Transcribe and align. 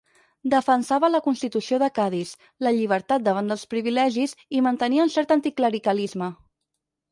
Defensava 0.51 1.09
la 1.15 1.19
Constitució 1.25 1.79
de 1.83 1.89
Cadis, 1.99 2.31
la 2.67 2.73
llibertat 2.79 3.27
davant 3.29 3.53
dels 3.53 3.67
privilegis 3.75 4.35
i 4.61 4.65
mantenia 4.71 5.07
un 5.11 5.15
cert 5.19 5.37
anticlericalisme. 5.39 6.35